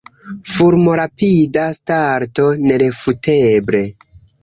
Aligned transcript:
Fulmorapida 0.53 1.67
starto, 1.81 2.49
nerefuteble. 2.67 3.87